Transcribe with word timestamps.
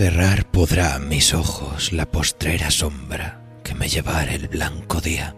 Cerrar 0.00 0.46
podrá 0.46 0.98
mis 0.98 1.34
ojos 1.34 1.92
la 1.92 2.06
postrera 2.06 2.70
sombra 2.70 3.38
que 3.62 3.74
me 3.74 3.86
llevara 3.86 4.32
el 4.32 4.48
blanco 4.48 4.98
día, 5.02 5.36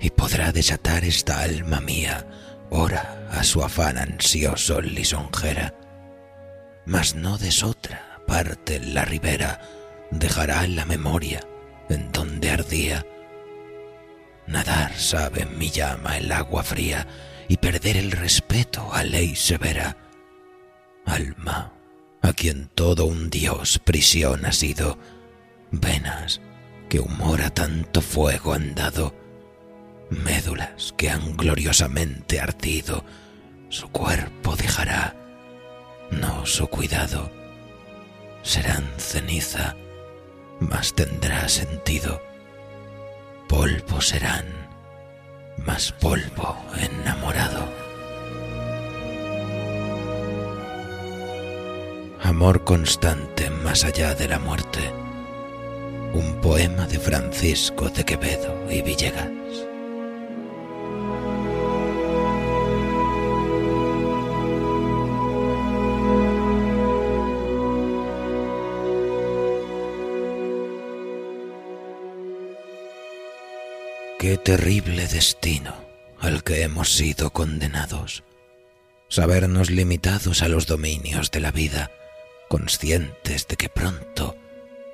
y 0.00 0.10
podrá 0.10 0.50
desatar 0.50 1.04
esta 1.04 1.42
alma 1.42 1.80
mía, 1.80 2.26
ora 2.70 3.28
a 3.30 3.44
su 3.44 3.62
afán 3.62 3.96
ansioso 3.96 4.80
lisonjera, 4.80 5.72
mas 6.84 7.14
no 7.14 7.38
desotra 7.38 8.18
parte 8.26 8.74
en 8.74 8.92
la 8.92 9.04
ribera 9.04 9.60
dejará 10.10 10.66
la 10.66 10.84
memoria 10.84 11.38
en 11.88 12.10
donde 12.10 12.50
ardía. 12.50 13.06
Nadar 14.48 14.98
sabe 14.98 15.46
mi 15.46 15.70
llama 15.70 16.18
el 16.18 16.32
agua 16.32 16.64
fría 16.64 17.06
y 17.46 17.58
perder 17.58 17.98
el 17.98 18.10
respeto 18.10 18.92
a 18.92 19.04
ley 19.04 19.36
severa. 19.36 19.96
Alma, 21.06 21.72
a 22.22 22.32
quien 22.32 22.68
todo 22.74 23.06
un 23.06 23.30
dios 23.30 23.78
prisión 23.78 24.44
ha 24.44 24.52
sido, 24.52 24.98
venas 25.70 26.40
que 26.88 27.00
humor 27.00 27.40
a 27.42 27.50
tanto 27.50 28.00
fuego 28.00 28.52
han 28.52 28.74
dado, 28.74 29.14
médulas 30.10 30.92
que 30.96 31.08
han 31.08 31.36
gloriosamente 31.36 32.40
ardido, 32.40 33.04
su 33.68 33.88
cuerpo 33.88 34.56
dejará, 34.56 35.14
no 36.10 36.44
su 36.46 36.66
cuidado, 36.66 37.30
serán 38.42 38.84
ceniza, 38.98 39.76
mas 40.58 40.94
tendrá 40.94 41.48
sentido, 41.48 42.20
polvo 43.48 44.00
serán, 44.00 44.46
mas 45.58 45.92
polvo 45.92 46.56
enamorado. 46.76 47.79
Amor 52.30 52.62
constante 52.62 53.50
más 53.50 53.82
allá 53.82 54.14
de 54.14 54.28
la 54.28 54.38
muerte. 54.38 54.78
Un 56.12 56.40
poema 56.40 56.86
de 56.86 57.00
Francisco 57.00 57.88
de 57.90 58.04
Quevedo 58.04 58.70
y 58.70 58.82
Villegas. 58.82 59.26
Qué 74.20 74.38
terrible 74.38 75.08
destino 75.08 75.74
al 76.20 76.44
que 76.44 76.62
hemos 76.62 76.94
sido 76.94 77.30
condenados. 77.30 78.22
Sabernos 79.08 79.68
limitados 79.68 80.42
a 80.42 80.48
los 80.48 80.68
dominios 80.68 81.32
de 81.32 81.40
la 81.40 81.50
vida 81.50 81.90
conscientes 82.50 83.46
de 83.46 83.56
que 83.56 83.68
pronto, 83.68 84.36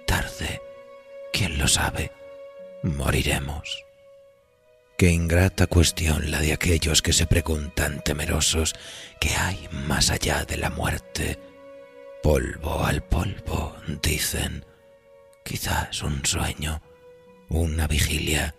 tarde, 0.07 0.61
quién 1.33 1.57
lo 1.57 1.67
sabe, 1.67 2.13
moriremos. 2.83 3.87
Qué 4.99 5.09
ingrata 5.09 5.67
cuestión 5.67 6.31
la 6.31 6.41
de 6.41 6.53
aquellos 6.53 7.01
que 7.01 7.15
se 7.15 7.27
preguntan 7.27 8.03
temerosos 8.05 8.75
qué 9.21 9.31
hay 9.31 9.69
más 9.73 10.11
allá 10.11 10.45
de 10.45 10.59
la 10.59 10.69
muerte. 10.69 11.39
Polvo 12.23 12.85
al 12.85 13.03
polvo, 13.03 13.75
dicen. 14.03 14.67
Quizás 15.43 16.03
un 16.03 16.27
sueño, 16.27 16.83
una 17.49 17.87
vigilia, 17.87 18.55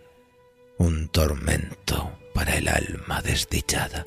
un 0.76 1.08
tormento 1.08 2.18
para 2.34 2.56
el 2.56 2.66
alma 2.66 3.22
desdichada. 3.22 4.06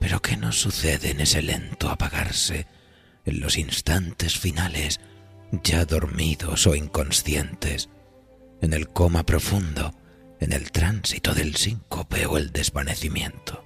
Pero 0.00 0.22
¿qué 0.22 0.38
nos 0.38 0.58
sucede 0.58 1.10
en 1.10 1.20
ese 1.20 1.42
lento 1.42 1.90
apagarse 1.90 2.66
en 3.24 3.40
los 3.40 3.56
instantes 3.56 4.38
finales, 4.38 5.00
ya 5.62 5.84
dormidos 5.84 6.66
o 6.66 6.74
inconscientes, 6.74 7.88
en 8.60 8.72
el 8.72 8.88
coma 8.88 9.24
profundo, 9.24 9.94
en 10.40 10.52
el 10.52 10.72
tránsito 10.72 11.34
del 11.34 11.56
síncope 11.56 12.26
o 12.26 12.38
el 12.38 12.52
desvanecimiento. 12.52 13.64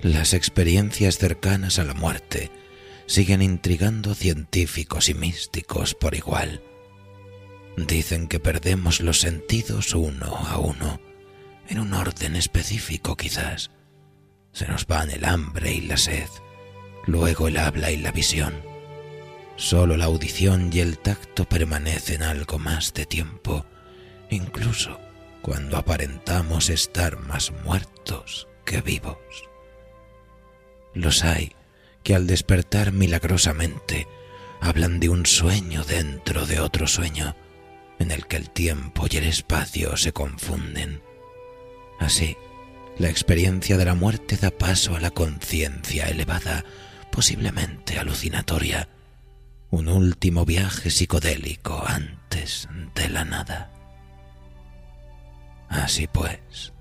Las 0.00 0.34
experiencias 0.34 1.18
cercanas 1.18 1.78
a 1.78 1.84
la 1.84 1.94
muerte 1.94 2.50
siguen 3.06 3.42
intrigando 3.42 4.14
científicos 4.14 5.08
y 5.08 5.14
místicos 5.14 5.94
por 5.94 6.14
igual. 6.14 6.62
Dicen 7.76 8.28
que 8.28 8.38
perdemos 8.38 9.00
los 9.00 9.20
sentidos 9.20 9.94
uno 9.94 10.36
a 10.36 10.58
uno, 10.58 11.00
en 11.68 11.80
un 11.80 11.94
orden 11.94 12.36
específico 12.36 13.16
quizás. 13.16 13.70
Se 14.52 14.68
nos 14.68 14.86
van 14.86 15.10
el 15.10 15.24
hambre 15.24 15.72
y 15.72 15.80
la 15.80 15.96
sed, 15.96 16.28
luego 17.06 17.48
el 17.48 17.56
habla 17.58 17.90
y 17.90 17.96
la 17.96 18.12
visión. 18.12 18.62
Solo 19.56 19.96
la 19.96 20.06
audición 20.06 20.70
y 20.72 20.80
el 20.80 20.98
tacto 20.98 21.44
permanecen 21.44 22.22
algo 22.22 22.58
más 22.58 22.92
de 22.94 23.06
tiempo, 23.06 23.64
incluso 24.30 24.98
cuando 25.42 25.76
aparentamos 25.76 26.70
estar 26.70 27.18
más 27.18 27.52
muertos 27.64 28.48
que 28.64 28.80
vivos. 28.80 29.18
Los 30.94 31.24
hay 31.24 31.52
que 32.02 32.14
al 32.14 32.26
despertar 32.26 32.92
milagrosamente 32.92 34.06
hablan 34.60 35.00
de 35.00 35.08
un 35.08 35.26
sueño 35.26 35.84
dentro 35.84 36.46
de 36.46 36.60
otro 36.60 36.86
sueño, 36.86 37.36
en 37.98 38.10
el 38.10 38.26
que 38.26 38.36
el 38.36 38.50
tiempo 38.50 39.06
y 39.10 39.16
el 39.16 39.24
espacio 39.24 39.96
se 39.96 40.12
confunden. 40.12 41.02
Así, 42.00 42.36
la 42.98 43.08
experiencia 43.08 43.76
de 43.76 43.84
la 43.84 43.94
muerte 43.94 44.36
da 44.36 44.50
paso 44.50 44.96
a 44.96 45.00
la 45.00 45.10
conciencia 45.10 46.08
elevada, 46.08 46.64
posiblemente 47.14 48.00
alucinatoria, 48.00 48.88
un 49.70 49.86
último 49.86 50.44
viaje 50.44 50.90
psicodélico 50.90 51.84
antes 51.86 52.68
de 52.96 53.08
la 53.08 53.24
nada. 53.24 53.70
Así 55.68 56.08
pues, 56.08 56.72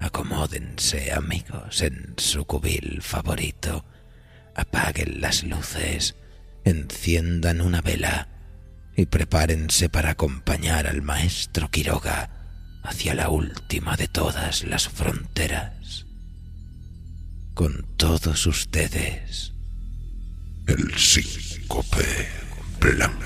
acomódense 0.00 1.12
amigos 1.12 1.80
en 1.80 2.14
su 2.16 2.44
cubil 2.44 3.02
favorito, 3.02 3.84
apaguen 4.56 5.20
las 5.20 5.44
luces, 5.44 6.16
enciendan 6.64 7.60
una 7.60 7.82
vela 7.82 8.26
y 8.96 9.06
prepárense 9.06 9.88
para 9.88 10.10
acompañar 10.10 10.88
al 10.88 11.02
maestro 11.02 11.70
Quiroga 11.70 12.30
hacia 12.82 13.14
la 13.14 13.28
última 13.28 13.96
de 13.96 14.08
todas 14.08 14.64
las 14.64 14.88
fronteras. 14.88 16.04
Con 17.54 17.84
todos 17.98 18.46
ustedes, 18.46 19.52
el 20.66 20.94
síncope 20.96 22.28
blanco. 22.80 23.21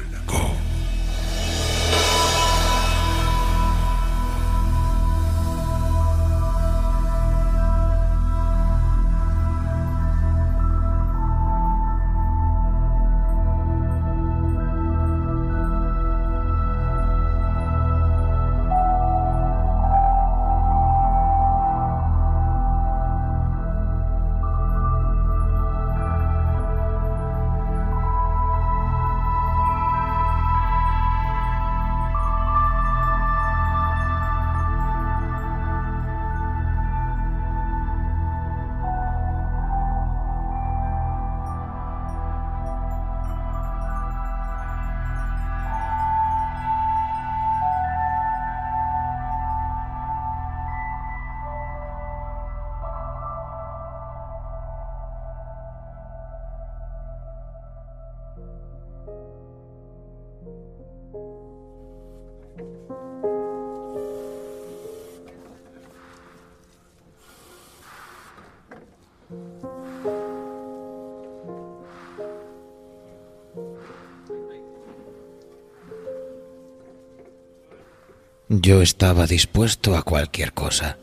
Yo 78.48 78.80
estaba 78.80 79.26
dispuesto 79.26 79.96
a 79.96 80.02
cualquier 80.02 80.52
cosa, 80.52 80.98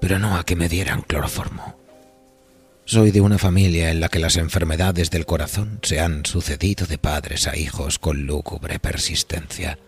pero 0.00 0.18
no 0.18 0.36
a 0.36 0.44
que 0.44 0.56
me 0.56 0.68
dieran 0.68 1.02
cloroformo. 1.02 1.76
Soy 2.86 3.10
de 3.10 3.20
una 3.20 3.38
familia 3.38 3.90
en 3.90 4.00
la 4.00 4.08
que 4.08 4.18
las 4.18 4.36
enfermedades 4.36 5.10
del 5.10 5.26
corazón 5.26 5.80
se 5.82 6.00
han 6.00 6.24
sucedido 6.24 6.86
de 6.86 6.98
padres 6.98 7.46
a 7.46 7.56
hijos 7.56 7.98
con 7.98 8.26
lúgubre 8.26 8.78
persistencia. 8.78 9.78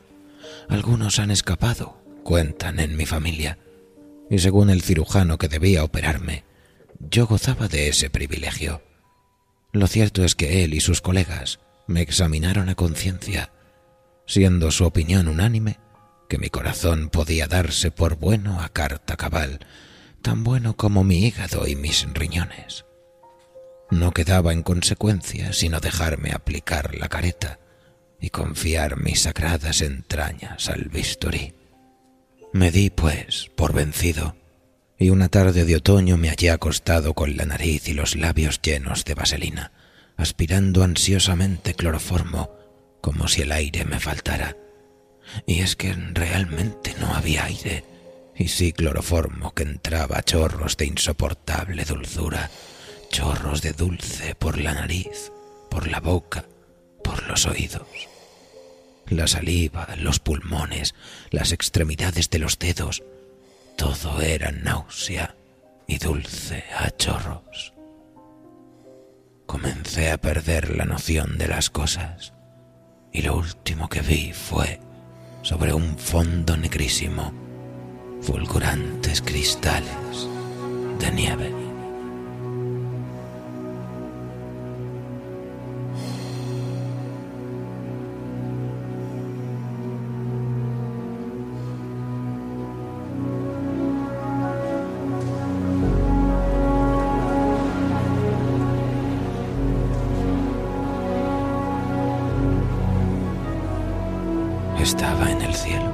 Algunos 0.68 1.18
han 1.18 1.30
escapado, 1.30 2.02
cuentan 2.22 2.80
en 2.80 2.96
mi 2.96 3.06
familia, 3.06 3.58
y 4.30 4.38
según 4.38 4.70
el 4.70 4.82
cirujano 4.82 5.38
que 5.38 5.48
debía 5.48 5.84
operarme, 5.84 6.44
yo 6.98 7.26
gozaba 7.26 7.68
de 7.68 7.88
ese 7.88 8.10
privilegio. 8.10 8.82
Lo 9.72 9.86
cierto 9.86 10.24
es 10.24 10.34
que 10.34 10.64
él 10.64 10.74
y 10.74 10.80
sus 10.80 11.00
colegas 11.00 11.60
me 11.86 12.00
examinaron 12.00 12.68
a 12.68 12.74
conciencia, 12.74 13.52
siendo 14.26 14.70
su 14.70 14.84
opinión 14.84 15.28
unánime 15.28 15.78
que 16.28 16.38
mi 16.38 16.48
corazón 16.48 17.08
podía 17.08 17.46
darse 17.46 17.90
por 17.90 18.16
bueno 18.16 18.60
a 18.60 18.68
carta 18.70 19.16
cabal, 19.16 19.60
tan 20.22 20.42
bueno 20.42 20.76
como 20.76 21.04
mi 21.04 21.24
hígado 21.24 21.68
y 21.68 21.76
mis 21.76 22.06
riñones. 22.12 22.84
No 23.90 24.12
quedaba 24.12 24.52
en 24.52 24.62
consecuencia 24.62 25.52
sino 25.52 25.78
dejarme 25.78 26.32
aplicar 26.32 26.96
la 26.96 27.08
careta 27.08 27.60
y 28.20 28.30
confiar 28.30 28.96
mis 28.96 29.22
sagradas 29.22 29.82
entrañas 29.82 30.68
al 30.68 30.84
bisturí. 30.84 31.54
Me 32.52 32.70
di, 32.70 32.90
pues, 32.90 33.50
por 33.56 33.72
vencido, 33.72 34.36
y 34.98 35.10
una 35.10 35.28
tarde 35.28 35.64
de 35.64 35.76
otoño 35.76 36.16
me 36.16 36.28
hallé 36.28 36.50
acostado 36.50 37.14
con 37.14 37.36
la 37.36 37.44
nariz 37.44 37.88
y 37.88 37.92
los 37.92 38.16
labios 38.16 38.60
llenos 38.62 39.04
de 39.04 39.14
vaselina, 39.14 39.72
aspirando 40.16 40.82
ansiosamente 40.82 41.74
cloroformo, 41.74 42.50
como 43.00 43.28
si 43.28 43.42
el 43.42 43.52
aire 43.52 43.84
me 43.84 44.00
faltara 44.00 44.56
y 45.46 45.60
es 45.60 45.76
que 45.76 45.92
realmente 45.92 46.94
no 47.00 47.14
había 47.14 47.44
aire, 47.44 47.84
y 48.34 48.48
sí 48.48 48.72
cloroformo 48.72 49.54
que 49.54 49.62
entraba 49.62 50.22
chorros 50.22 50.76
de 50.76 50.86
insoportable 50.86 51.84
dulzura, 51.84 52.50
chorros 53.10 53.62
de 53.62 53.72
dulce 53.72 54.34
por 54.34 54.58
la 54.58 54.74
nariz, 54.74 55.32
por 55.70 55.88
la 55.88 56.00
boca, 56.00 56.44
los 57.28 57.46
oídos. 57.46 57.86
La 59.08 59.26
saliva, 59.26 59.88
los 59.98 60.18
pulmones, 60.18 60.94
las 61.30 61.52
extremidades 61.52 62.28
de 62.30 62.38
los 62.40 62.58
dedos, 62.58 63.02
todo 63.76 64.20
era 64.20 64.50
náusea 64.50 65.36
y 65.86 65.98
dulce 65.98 66.64
a 66.76 66.90
chorros. 66.90 67.72
Comencé 69.46 70.10
a 70.10 70.18
perder 70.18 70.76
la 70.76 70.84
noción 70.84 71.38
de 71.38 71.46
las 71.48 71.70
cosas 71.70 72.32
y 73.12 73.22
lo 73.22 73.36
último 73.36 73.88
que 73.88 74.00
vi 74.00 74.32
fue 74.32 74.80
sobre 75.42 75.72
un 75.72 75.96
fondo 75.96 76.56
negrísimo, 76.56 77.32
fulgurantes 78.20 79.22
cristales 79.22 80.28
de 80.98 81.10
nieve. 81.12 81.65
Estaba 104.86 105.32
en 105.32 105.42
el 105.42 105.52
cielo. 105.52 105.92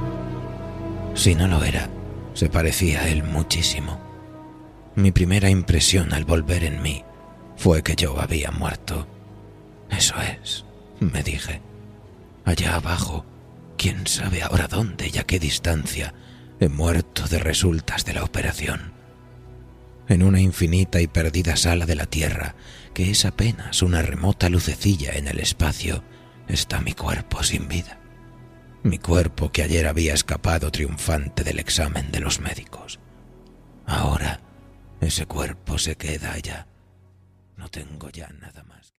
Si 1.15 1.33
no 1.33 1.47
lo 1.47 1.63
era, 1.63 1.89
se 2.35 2.47
parecía 2.47 3.01
a 3.01 3.09
él 3.09 3.23
muchísimo. 3.23 3.99
Mi 4.93 5.11
primera 5.11 5.49
impresión 5.49 6.13
al 6.13 6.25
volver 6.25 6.63
en 6.63 6.79
mí 6.83 7.03
fue 7.57 7.81
que 7.81 7.95
yo 7.95 8.21
había 8.21 8.51
muerto. 8.51 9.07
Eso 9.89 10.13
es, 10.21 10.65
me 10.99 11.23
dije. 11.23 11.59
Allá 12.45 12.75
abajo, 12.75 13.25
quién 13.77 14.05
sabe 14.05 14.43
ahora 14.43 14.67
dónde 14.67 15.09
y 15.11 15.17
a 15.17 15.23
qué 15.23 15.39
distancia, 15.39 16.13
he 16.59 16.69
muerto 16.69 17.27
de 17.27 17.39
resultas 17.39 18.05
de 18.05 18.13
la 18.13 18.23
operación. 18.23 18.93
En 20.07 20.21
una 20.21 20.39
infinita 20.39 21.01
y 21.01 21.07
perdida 21.07 21.55
sala 21.55 21.87
de 21.87 21.95
la 21.95 22.05
Tierra, 22.05 22.53
que 22.93 23.09
es 23.09 23.25
apenas 23.25 23.81
una 23.81 24.03
remota 24.03 24.49
lucecilla 24.49 25.13
en 25.13 25.27
el 25.27 25.39
espacio, 25.39 26.03
está 26.47 26.79
mi 26.79 26.93
cuerpo 26.93 27.41
sin 27.41 27.67
vida 27.67 28.02
mi 28.83 28.99
cuerpo 28.99 29.51
que 29.51 29.63
ayer 29.63 29.87
había 29.87 30.13
escapado 30.13 30.71
triunfante 30.71 31.43
del 31.43 31.59
examen 31.59 32.11
de 32.11 32.19
los 32.19 32.39
médicos. 32.39 32.99
Ahora 33.85 34.39
ese 35.01 35.25
cuerpo 35.25 35.77
se 35.77 35.95
queda 35.95 36.33
allá. 36.33 36.67
No 37.57 37.69
tengo 37.69 38.09
ya 38.09 38.29
nada 38.41 38.63
más. 38.63 38.93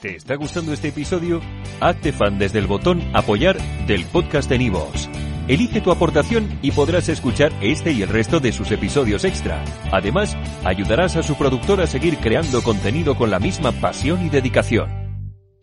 ¿Te 0.00 0.16
está 0.16 0.34
gustando 0.34 0.72
este 0.72 0.88
episodio? 0.88 1.40
Hazte 1.80 2.12
fan 2.12 2.38
desde 2.38 2.58
el 2.58 2.66
botón 2.66 3.02
apoyar 3.14 3.58
del 3.86 4.04
podcast 4.06 4.48
de 4.48 4.58
Nivos. 4.58 5.08
Elige 5.48 5.80
tu 5.80 5.90
aportación 5.90 6.58
y 6.62 6.70
podrás 6.70 7.08
escuchar 7.08 7.52
este 7.60 7.92
y 7.92 8.02
el 8.02 8.08
resto 8.08 8.40
de 8.40 8.52
sus 8.52 8.70
episodios 8.70 9.24
extra. 9.24 9.62
Además, 9.90 10.36
ayudarás 10.64 11.16
a 11.16 11.22
su 11.22 11.36
productor 11.36 11.80
a 11.80 11.86
seguir 11.86 12.18
creando 12.18 12.62
contenido 12.62 13.16
con 13.16 13.30
la 13.30 13.40
misma 13.40 13.72
pasión 13.72 14.24
y 14.24 14.28
dedicación. 14.28 15.01